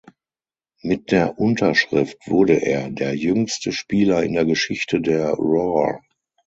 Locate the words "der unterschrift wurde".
1.11-2.55